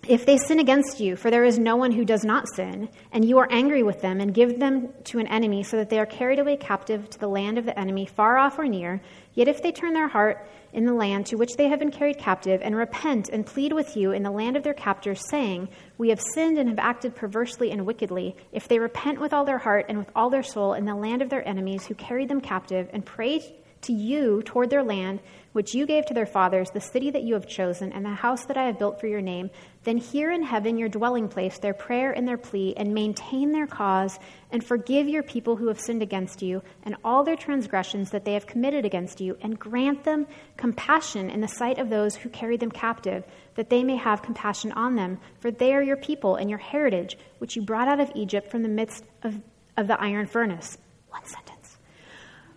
[0.09, 3.25] If they sin against you, for there is no one who does not sin, and
[3.25, 6.07] you are angry with them and give them to an enemy so that they are
[6.07, 9.01] carried away captive to the land of the enemy, far off or near,
[9.35, 12.19] yet if they turn their heart in the land to which they have been carried
[12.19, 16.09] captive and repent and plead with you in the land of their captors, saying, We
[16.09, 19.87] have sinned and have acted perversely and wickedly, if they repent with all their heart
[19.89, 22.89] and with all their soul in the land of their enemies who carried them captive
[22.93, 23.41] and pray
[23.83, 25.21] to you toward their land,
[25.53, 28.47] which you gave to their fathers, the city that you have chosen, and the house
[28.47, 29.51] that I have built for your name,
[29.85, 33.67] then hear in heaven your dwelling place their prayer and their plea, and maintain their
[33.67, 34.19] cause,
[34.51, 38.35] and forgive your people who have sinned against you, and all their transgressions that they
[38.35, 40.27] have committed against you, and grant them
[40.57, 43.25] compassion in the sight of those who carry them captive,
[43.55, 47.19] that they may have compassion on them, for they are your people and your heritage,
[47.39, 49.41] which you brought out of Egypt from the midst of,
[49.77, 50.79] of the iron furnace.
[51.11, 51.62] One sentence.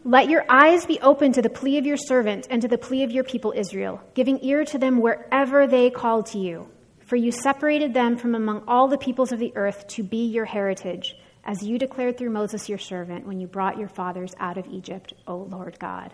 [0.08, 3.02] Let your eyes be open to the plea of your servant and to the plea
[3.02, 6.70] of your people Israel, giving ear to them wherever they call to you.
[7.08, 10.46] For you separated them from among all the peoples of the earth to be your
[10.46, 14.68] heritage, as you declared through Moses your servant when you brought your fathers out of
[14.68, 16.14] Egypt, O Lord God.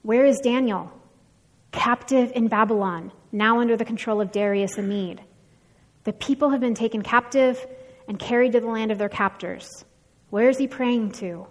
[0.00, 0.90] Where is Daniel?
[1.72, 5.20] Captive in Babylon, now under the control of Darius the Mede.
[6.04, 7.66] The people have been taken captive
[8.08, 9.84] and carried to the land of their captors.
[10.30, 11.48] Where is he praying to?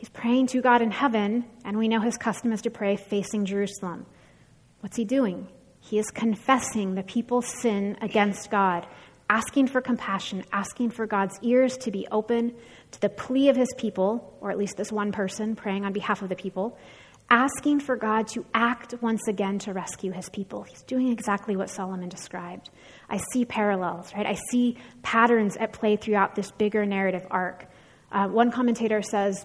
[0.00, 3.44] He's praying to God in heaven, and we know his custom is to pray facing
[3.44, 4.06] Jerusalem.
[4.80, 5.46] What's he doing?
[5.78, 8.86] He is confessing the people's sin against God,
[9.28, 12.54] asking for compassion, asking for God's ears to be open
[12.92, 16.22] to the plea of his people, or at least this one person praying on behalf
[16.22, 16.78] of the people,
[17.28, 20.62] asking for God to act once again to rescue his people.
[20.62, 22.70] He's doing exactly what Solomon described.
[23.10, 24.24] I see parallels, right?
[24.24, 27.66] I see patterns at play throughout this bigger narrative arc.
[28.10, 29.44] Uh, one commentator says,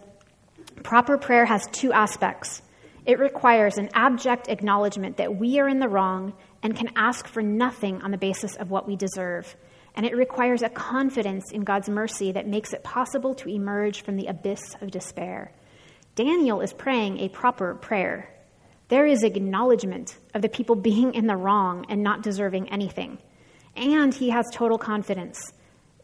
[0.84, 2.62] Proper prayer has two aspects.
[3.06, 7.42] It requires an abject acknowledgement that we are in the wrong and can ask for
[7.42, 9.56] nothing on the basis of what we deserve.
[9.96, 14.18] And it requires a confidence in God's mercy that makes it possible to emerge from
[14.18, 15.52] the abyss of despair.
[16.16, 18.34] Daniel is praying a proper prayer.
[18.88, 23.18] There is acknowledgement of the people being in the wrong and not deserving anything.
[23.76, 25.40] And he has total confidence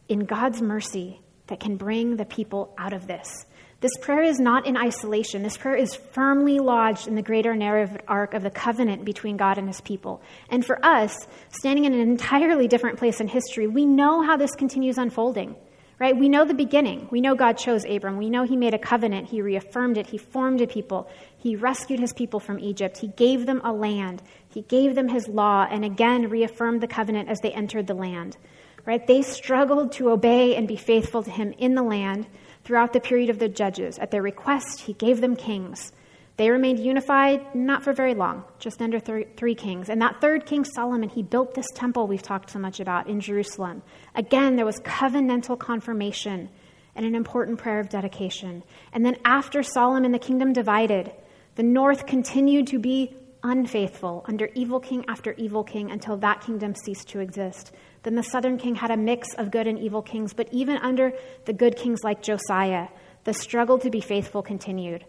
[0.08, 3.46] in God's mercy that can bring the people out of this.
[3.82, 5.42] This prayer is not in isolation.
[5.42, 9.58] This prayer is firmly lodged in the greater narrative arc of the covenant between God
[9.58, 10.22] and his people.
[10.48, 14.52] And for us, standing in an entirely different place in history, we know how this
[14.52, 15.56] continues unfolding.
[15.98, 16.16] Right?
[16.16, 17.08] We know the beginning.
[17.10, 18.18] We know God chose Abram.
[18.18, 19.28] We know he made a covenant.
[19.28, 20.06] He reaffirmed it.
[20.06, 21.10] He formed a people.
[21.36, 22.98] He rescued his people from Egypt.
[22.98, 24.22] He gave them a land.
[24.48, 28.36] He gave them his law and again reaffirmed the covenant as they entered the land.
[28.84, 29.04] Right?
[29.04, 32.28] They struggled to obey and be faithful to him in the land
[32.64, 33.98] throughout the period of the judges.
[33.98, 35.92] At their request, he gave them kings.
[36.36, 39.88] They remained unified not for very long, just under three, kings.
[39.88, 43.20] And that third king, Solomon, he built this temple we've talked so much about in
[43.20, 43.82] Jerusalem.
[44.14, 46.48] Again, there was covenantal confirmation
[46.94, 48.62] and an important prayer of dedication.
[48.92, 51.12] And then after Solomon, the kingdom divided.
[51.54, 56.74] The north continued to be unfaithful under evil king after evil king until that kingdom
[56.74, 57.72] ceased to exist.
[58.02, 61.12] Then the southern king had a mix of good and evil kings, but even under
[61.44, 62.88] the good kings like Josiah,
[63.24, 65.04] the struggle to be faithful continued.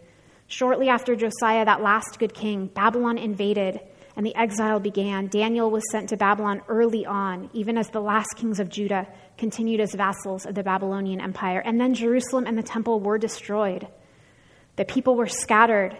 [0.46, 3.80] Shortly after Josiah, that last good king, Babylon invaded
[4.16, 5.26] and the exile began.
[5.26, 9.80] Daniel was sent to Babylon early on, even as the last kings of Judah continued
[9.80, 11.60] as vassals of the Babylonian Empire.
[11.60, 13.88] And then Jerusalem and the temple were destroyed.
[14.76, 15.98] The people were scattered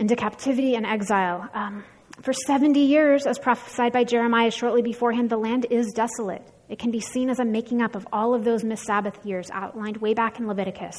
[0.00, 1.48] into captivity and exile.
[1.54, 1.84] Um,
[2.22, 6.46] for 70 years, as prophesied by Jeremiah shortly beforehand, the land is desolate.
[6.68, 9.50] It can be seen as a making up of all of those missed Sabbath years
[9.52, 10.96] outlined way back in Leviticus.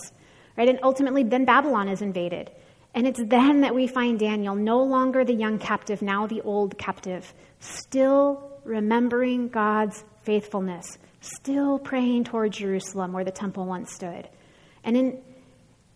[0.57, 0.70] Right?
[0.70, 2.51] And ultimately, then Babylon is invaded.
[2.93, 6.78] And it's then that we find Daniel, no longer the young captive, now the old
[6.78, 14.30] captive, still remembering God's faithfulness, still praying toward Jerusalem where the temple once stood.
[14.84, 15.22] And in,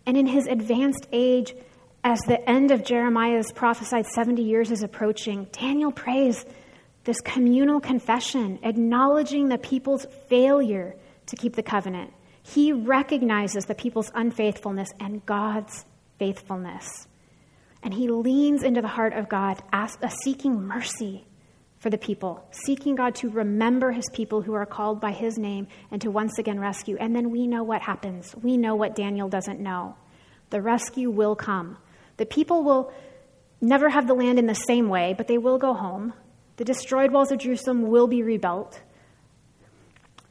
[0.04, 1.54] and in his advanced age,
[2.02, 6.44] as the end of Jeremiah's prophesied 70 years is approaching, Daniel prays
[7.04, 10.94] this communal confession, acknowledging the people's failure
[11.26, 12.12] to keep the covenant.
[12.42, 15.84] He recognizes the people's unfaithfulness and God's
[16.18, 17.06] faithfulness.
[17.82, 21.24] And he leans into the heart of God, ask, uh, seeking mercy
[21.78, 25.66] for the people, seeking God to remember his people who are called by his name
[25.90, 26.96] and to once again rescue.
[26.98, 28.34] And then we know what happens.
[28.42, 29.96] We know what Daniel doesn't know.
[30.50, 31.78] The rescue will come.
[32.20, 32.92] The people will
[33.62, 36.12] never have the land in the same way, but they will go home.
[36.58, 38.78] The destroyed walls of Jerusalem will be rebuilt.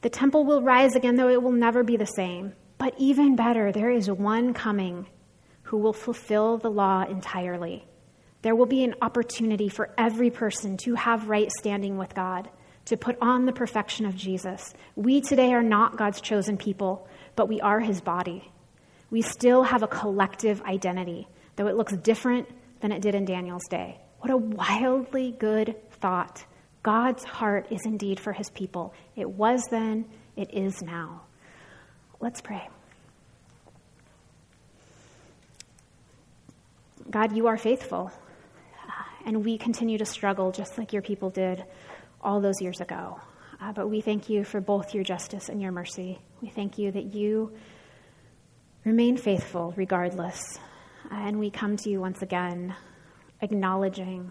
[0.02, 2.52] The temple will rise again, though it will never be the same.
[2.78, 5.08] But even better, there is one coming
[5.62, 7.84] who will fulfill the law entirely.
[8.42, 12.48] There will be an opportunity for every person to have right standing with God,
[12.84, 14.74] to put on the perfection of Jesus.
[14.94, 18.48] We today are not God's chosen people, but we are his body.
[19.10, 21.26] We still have a collective identity
[21.60, 22.48] though it looks different
[22.80, 24.00] than it did in Daniel's day.
[24.20, 26.42] What a wildly good thought.
[26.82, 28.94] God's heart is indeed for his people.
[29.14, 30.06] It was then,
[30.36, 31.20] it is now.
[32.18, 32.66] Let's pray.
[37.10, 38.10] God, you are faithful,
[39.26, 41.62] and we continue to struggle just like your people did
[42.22, 43.20] all those years ago.
[43.60, 46.20] Uh, but we thank you for both your justice and your mercy.
[46.40, 47.52] We thank you that you
[48.82, 50.58] remain faithful regardless
[51.10, 52.74] uh, and we come to you once again,
[53.40, 54.30] acknowledging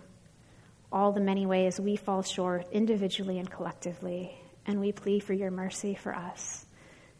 [0.91, 4.33] all the many ways we fall short individually and collectively,
[4.65, 6.65] and we plead for your mercy for us.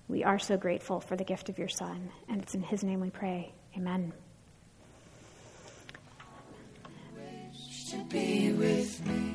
[0.07, 2.99] We are so grateful for the gift of your Son, and it's in his name
[2.99, 3.51] we pray.
[3.77, 4.13] Amen.
[8.09, 9.29] be with me.